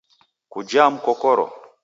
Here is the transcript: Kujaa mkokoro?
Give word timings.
Kujaa 0.51 0.89
mkokoro? 0.91 1.45